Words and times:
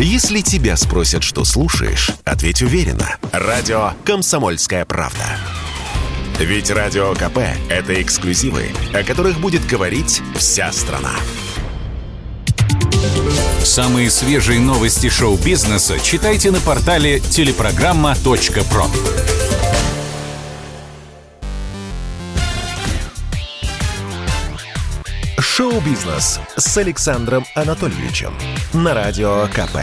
Если 0.00 0.42
тебя 0.42 0.76
спросят, 0.76 1.24
что 1.24 1.44
слушаешь, 1.44 2.12
ответь 2.24 2.62
уверенно. 2.62 3.16
Радио 3.32 3.94
«Комсомольская 4.04 4.84
правда». 4.84 5.24
Ведь 6.38 6.70
Радио 6.70 7.14
КП– 7.14 7.38
это 7.68 8.00
эксклюзивы, 8.00 8.68
о 8.94 9.02
которых 9.02 9.40
будет 9.40 9.66
говорить 9.66 10.22
вся 10.36 10.70
страна. 10.70 11.16
Самые 13.64 14.08
свежие 14.10 14.60
новости 14.60 15.08
шоу-бизнеса 15.08 15.98
читайте 15.98 16.52
на 16.52 16.60
портале 16.60 17.18
телепрограмма.про. 17.18 19.37
Шоу-бизнес 25.58 26.38
с 26.56 26.76
Александром 26.76 27.44
Анатольевичем 27.56 28.32
на 28.72 28.94
Радио 28.94 29.48
КП. 29.48 29.78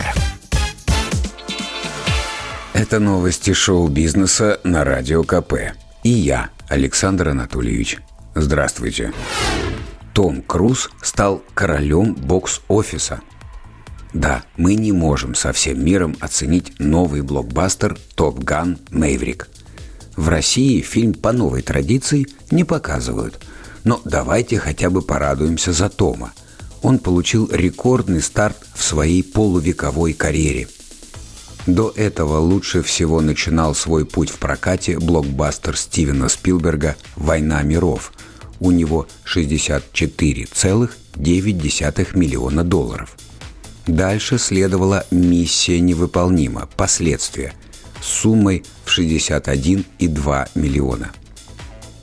Это 2.72 3.00
новости 3.02 3.52
шоу-бизнеса 3.52 4.62
на 4.64 4.86
Радио 4.86 5.23
КП. 5.23 5.76
И 6.03 6.09
я, 6.09 6.50
Александр 6.70 7.27
Анатольевич. 7.27 7.98
Здравствуйте. 8.36 9.12
Том 10.14 10.41
Круз 10.44 10.90
стал 11.02 11.44
королем 11.53 12.14
бокс-офиса. 12.14 13.20
Да, 14.14 14.45
мы 14.55 14.76
не 14.76 14.94
можем 14.94 15.36
со 15.36 15.52
всем 15.52 15.84
миром 15.84 16.16
оценить 16.22 16.80
новый 16.80 17.20
блокбастер 17.20 17.98
«Топ 18.16 18.39
Ган 18.39 18.78
Мэйврик». 18.92 19.50
В 20.16 20.30
России 20.30 20.80
фильм 20.80 21.14
по 21.14 21.34
новой 21.34 21.64
традиции 21.64 22.28
не 22.50 22.64
показывают– 22.64 23.44
но 23.85 24.02
давайте 24.03 24.59
хотя 24.59 24.89
бы 24.89 25.02
порадуемся 25.02 25.71
за 25.71 25.88
Тома. 25.88 26.34
Он 26.81 26.99
получил 26.99 27.49
рекордный 27.52 28.21
старт 28.21 28.58
в 28.73 28.84
своей 28.84 29.23
полувековой 29.23 30.11
карьере. 30.13 30.67
До 31.66 31.94
этого 31.95 32.39
лучше 32.39 32.84
всего 32.84 33.22
начинал 33.22 33.73
свой 33.73 34.05
путь 34.05 34.30
в 34.30 34.38
прокате 34.38 35.00
блокбастер 35.00 35.77
Стивена 35.77 36.27
Спилберга 36.30 36.95
«Война 37.16 37.64
миров». 37.64 38.14
У 38.59 38.72
него 38.72 39.08
64,9 39.25 42.17
миллиона 42.17 42.64
долларов. 42.64 43.16
Дальше 43.88 44.38
следовала 44.39 45.05
«Миссия 45.11 45.80
невыполнима. 45.80 46.67
Последствия» 46.75 47.53
с 48.02 48.08
суммой 48.08 48.66
в 48.83 48.97
61,2 48.97 50.49
миллиона– 50.55 51.11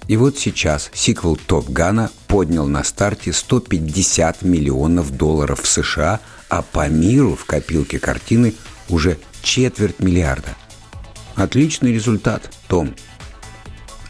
и 0.09 0.17
вот 0.17 0.39
сейчас 0.39 0.91
сиквел 0.93 1.37
«Топ 1.37 1.69
Гана» 1.69 2.11
поднял 2.27 2.67
на 2.67 2.83
старте 2.85 3.33
150 3.33 4.43
миллионов 4.43 5.17
долларов 5.17 5.63
в 5.63 5.69
США, 5.69 6.21
а 6.49 6.63
по 6.63 6.89
миру 6.89 7.37
в 7.37 7.45
копилке 7.45 7.99
картины 7.99 8.55
уже 8.89 9.19
четверть 9.43 10.01
миллиарда. 10.01 10.57
Отличный 11.35 11.93
результат, 11.93 12.53
Том. 12.69 12.95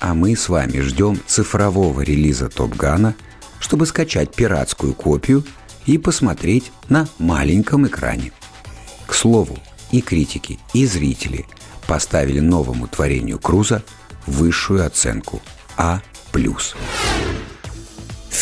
А 0.01 0.15
мы 0.15 0.35
с 0.35 0.48
вами 0.48 0.81
ждем 0.81 1.20
цифрового 1.27 2.01
релиза 2.01 2.48
«Топ 2.48 2.75
Гана», 2.75 3.15
чтобы 3.61 3.87
скачать 3.87 4.35
пиратскую 4.35 4.95
копию 4.95 5.45
и 5.87 5.98
посмотреть 5.98 6.73
на 6.89 7.07
маленьком 7.19 7.87
экране. 7.87 8.33
К 9.07 9.15
слову, 9.15 9.59
и 9.93 10.01
критики, 10.01 10.59
и 10.73 10.87
зрители 10.87 11.47
поставили 11.87 12.41
новому 12.41 12.89
творению 12.89 13.39
Круза 13.39 13.85
высшую 14.27 14.87
оценку– 14.87 15.43
а+. 15.77 16.03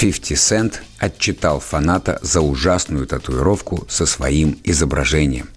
50 0.01 0.37
Cent 0.37 0.75
отчитал 0.99 1.61
фаната 1.61 2.19
за 2.23 2.41
ужасную 2.41 3.07
татуировку 3.07 3.87
со 3.89 4.07
своим 4.07 4.59
изображением. 4.65 5.49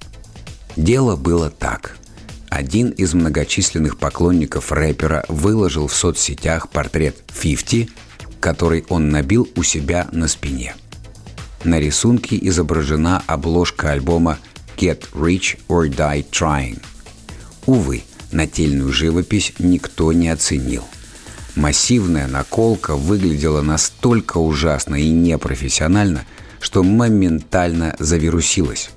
Дело 0.76 1.16
было 1.16 1.50
так. 1.50 1.98
Один 2.50 2.90
из 2.90 3.14
многочисленных 3.14 3.98
поклонников 3.98 4.72
рэпера 4.72 5.26
выложил 5.28 5.88
в 5.88 5.96
соцсетях 5.96 6.70
портрет 6.70 7.16
50, 7.42 7.90
который 8.40 8.86
он 8.90 9.10
набил 9.10 9.50
у 9.56 9.64
себя 9.64 10.08
на 10.12 10.28
спине. 10.28 10.76
На 11.64 11.80
рисунке 11.80 12.38
изображена 12.42 13.24
обложка 13.28 13.92
альбома 13.92 14.40
«Get 14.78 15.06
Rich 15.14 15.60
or 15.70 15.88
Die 15.88 16.26
Trying». 16.30 16.82
Увы, 17.66 18.04
нательную 18.32 18.92
живопись 18.92 19.54
никто 19.60 20.12
не 20.12 20.28
оценил– 20.28 20.84
Массивная 21.56 22.28
наколка 22.28 22.96
выглядела 22.96 23.62
настолько 23.62 24.38
ужасно 24.38 24.96
и 24.96 25.10
непрофессионально, 25.10 26.26
что 26.60 26.84
моментально 26.84 27.96
завирусилась. 28.00 28.90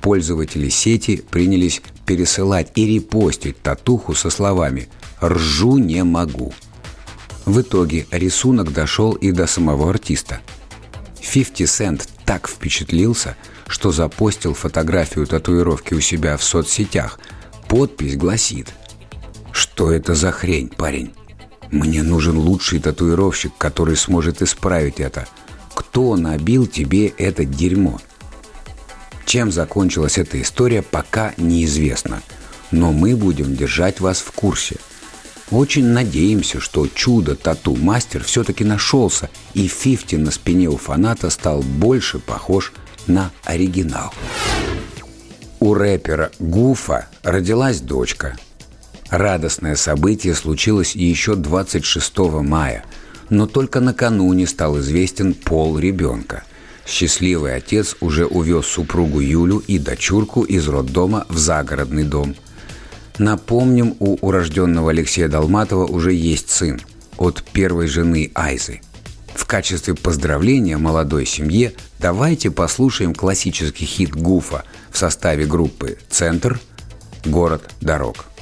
Пользователи 0.00 0.68
сети 0.68 1.22
принялись 1.30 1.80
пересылать 2.06 2.72
и 2.74 2.86
репостить 2.86 3.62
татуху 3.62 4.14
со 4.14 4.30
словами 4.30 4.88
«ржу 5.22 5.78
не 5.78 6.02
могу». 6.02 6.52
В 7.46 7.60
итоге 7.60 8.06
рисунок 8.10 8.72
дошел 8.72 9.12
и 9.12 9.30
до 9.30 9.46
самого 9.46 9.90
артиста. 9.90 10.40
50 11.20 11.60
Cent 11.68 12.08
так 12.24 12.48
впечатлился, 12.48 13.36
что 13.66 13.92
запостил 13.92 14.54
фотографию 14.54 15.26
татуировки 15.26 15.94
у 15.94 16.00
себя 16.00 16.36
в 16.36 16.44
соцсетях. 16.44 17.18
Подпись 17.68 18.16
гласит 18.16 18.72
«Что 19.52 19.90
это 19.90 20.14
за 20.14 20.30
хрень, 20.32 20.68
парень?» 20.68 21.12
Мне 21.70 22.02
нужен 22.02 22.38
лучший 22.38 22.80
татуировщик, 22.80 23.52
который 23.56 23.96
сможет 23.96 24.42
исправить 24.42 25.00
это. 25.00 25.26
Кто 25.74 26.16
набил 26.16 26.66
тебе 26.66 27.08
это 27.08 27.44
дерьмо? 27.44 28.00
Чем 29.26 29.50
закончилась 29.50 30.18
эта 30.18 30.40
история, 30.40 30.82
пока 30.82 31.34
неизвестно. 31.36 32.22
Но 32.70 32.92
мы 32.92 33.16
будем 33.16 33.56
держать 33.56 34.00
вас 34.00 34.20
в 34.20 34.30
курсе. 34.32 34.76
Очень 35.50 35.86
надеемся, 35.86 36.60
что 36.60 36.86
чудо-тату-мастер 36.86 38.24
все-таки 38.24 38.64
нашелся, 38.64 39.28
и 39.52 39.68
50 39.68 40.20
на 40.20 40.30
спине 40.30 40.68
у 40.68 40.76
фаната 40.76 41.30
стал 41.30 41.62
больше 41.62 42.18
похож 42.18 42.72
на 43.06 43.30
оригинал. 43.44 44.12
У 45.60 45.74
рэпера 45.74 46.30
Гуфа 46.38 47.08
родилась 47.22 47.80
дочка– 47.80 48.36
Радостное 49.16 49.76
событие 49.76 50.34
случилось 50.34 50.96
еще 50.96 51.36
26 51.36 52.18
мая, 52.42 52.84
но 53.30 53.46
только 53.46 53.78
накануне 53.78 54.44
стал 54.44 54.80
известен 54.80 55.34
пол 55.34 55.78
ребенка. 55.78 56.42
Счастливый 56.84 57.54
отец 57.54 57.94
уже 58.00 58.26
увез 58.26 58.66
супругу 58.66 59.20
Юлю 59.20 59.58
и 59.58 59.78
дочурку 59.78 60.42
из 60.42 60.66
роддома 60.66 61.26
в 61.28 61.38
загородный 61.38 62.02
дом. 62.02 62.34
Напомним, 63.18 63.94
у 64.00 64.16
урожденного 64.16 64.90
Алексея 64.90 65.28
Долматова 65.28 65.86
уже 65.86 66.12
есть 66.12 66.50
сын 66.50 66.80
от 67.16 67.44
первой 67.44 67.86
жены 67.86 68.32
Айзы. 68.34 68.80
В 69.32 69.46
качестве 69.46 69.94
поздравления 69.94 70.76
молодой 70.76 71.24
семье 71.24 71.74
давайте 72.00 72.50
послушаем 72.50 73.14
классический 73.14 73.84
хит 73.84 74.10
Гуфа 74.10 74.64
в 74.90 74.98
составе 74.98 75.46
группы 75.46 75.98
«Центр. 76.10 76.58
Город 77.24 77.70
дорог». 77.80 78.33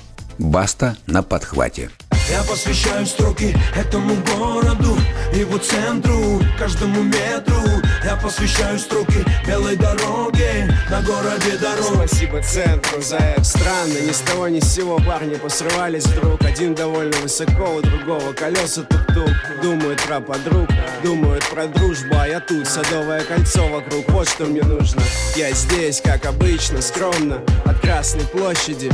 Баста 0.42 0.96
на 1.06 1.22
подхвате. 1.22 1.90
Я 2.28 2.42
посвящаю 2.42 3.06
строки 3.06 3.56
этому 3.76 4.16
городу, 4.36 4.96
его 5.32 5.58
центру, 5.58 6.40
каждому 6.58 7.02
метру 7.02 7.81
посвящаю 8.22 8.78
строки 8.78 9.24
белой 9.46 9.76
дороге 9.76 10.72
на 10.88 11.02
городе 11.02 11.58
дорог. 11.60 12.06
Спасибо 12.06 12.40
центру 12.42 13.02
за 13.02 13.16
это. 13.16 13.42
Странно, 13.44 13.98
ни 14.00 14.12
с 14.12 14.20
того 14.20 14.48
ни 14.48 14.60
с 14.60 14.74
сего 14.74 14.98
парни 14.98 15.34
посрывались 15.34 16.06
вдруг. 16.06 16.42
Один 16.44 16.74
довольно 16.74 17.16
высоко, 17.18 17.74
у 17.74 17.82
другого 17.82 18.32
колеса 18.32 18.82
тук-тук. 18.82 19.30
Думают 19.62 20.00
про 20.02 20.20
подруг, 20.20 20.68
думают 21.04 21.44
про 21.48 21.66
дружбу 21.66 22.14
А 22.18 22.26
я 22.26 22.40
тут, 22.40 22.66
садовое 22.66 23.22
кольцо 23.22 23.66
вокруг, 23.68 24.08
вот 24.10 24.28
что 24.28 24.44
мне 24.44 24.62
нужно. 24.62 25.02
Я 25.36 25.52
здесь, 25.52 26.00
как 26.00 26.26
обычно, 26.26 26.80
скромно, 26.80 27.40
от 27.64 27.80
Красной 27.80 28.24
площади. 28.24 28.90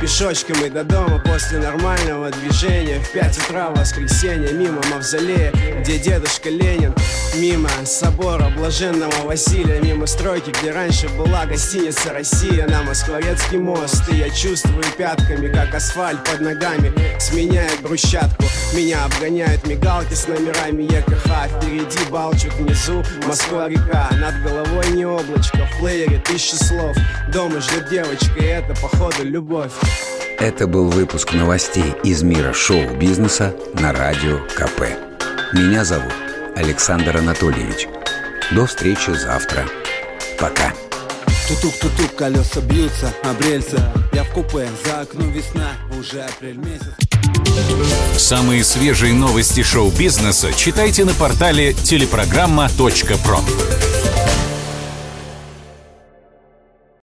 Пешочком 0.00 0.64
и 0.64 0.70
до 0.70 0.84
дома 0.84 1.20
после 1.24 1.58
нормального 1.58 2.30
движения. 2.30 3.00
В 3.00 3.10
пять 3.10 3.36
утра 3.38 3.70
в 3.70 3.78
воскресенье 3.78 4.52
мимо 4.52 4.80
мавзолея, 4.92 5.52
где 5.80 5.98
дедушка 5.98 6.48
Ленин 6.50 6.94
Мимо 7.34 7.68
собора 7.84 8.50
блаженного 8.68 9.24
Василия 9.24 9.80
Мимо 9.80 10.06
стройки, 10.06 10.52
где 10.60 10.72
раньше 10.72 11.08
была 11.16 11.46
гостиница 11.46 12.12
«Россия» 12.12 12.68
На 12.68 12.82
Москворецкий 12.82 13.56
мост. 13.56 14.02
И 14.12 14.16
я 14.16 14.28
чувствую 14.28 14.84
пятками, 14.98 15.50
как 15.50 15.74
асфальт 15.74 16.22
под 16.24 16.40
ногами 16.42 16.92
Сменяет 17.18 17.80
брусчатку. 17.80 18.44
Меня 18.74 19.06
обгоняют 19.06 19.66
мигалки 19.66 20.12
с 20.12 20.28
номерами 20.28 20.82
ЕКХ 20.82 21.48
Впереди 21.48 22.10
Балчук, 22.10 22.52
внизу 22.56 23.02
Москва-река 23.26 24.10
Над 24.20 24.42
головой 24.42 24.86
не 24.88 25.06
облачко, 25.06 25.66
в 25.72 25.80
плеере 25.80 26.18
тысячи 26.18 26.56
слов. 26.62 26.94
Дома 27.32 27.62
ждет 27.62 27.88
девочка, 27.88 28.38
и 28.38 28.44
это 28.44 28.74
походу 28.82 29.22
любовь. 29.24 29.72
Это 30.38 30.66
был 30.66 30.90
выпуск 30.90 31.32
новостей 31.32 31.94
из 32.04 32.22
мира 32.22 32.52
шоу-бизнеса 32.52 33.54
на 33.80 33.94
Радио 33.94 34.40
КП. 34.54 34.82
Меня 35.54 35.86
зовут 35.86 36.12
Александр 36.54 37.16
Анатольевич. 37.16 37.88
До 38.50 38.64
встречи 38.64 39.10
завтра. 39.10 39.66
Пока. 40.38 40.72
Тутук-тутук, 41.48 42.14
колеса 42.16 42.60
бьются 42.60 43.12
об 43.22 43.40
рельсы 43.42 43.78
Я 44.12 44.24
в 44.24 44.32
купе, 44.32 44.68
за 44.84 45.00
окном 45.00 45.30
весна, 45.32 45.72
уже 45.98 46.22
апрель 46.22 46.56
месяц 46.56 46.94
Самые 48.16 48.64
свежие 48.64 49.12
новости 49.12 49.62
шоу-бизнеса 49.62 50.52
читайте 50.54 51.04
на 51.04 51.12
портале 51.12 51.74
телепрограмма.про. 51.74 53.40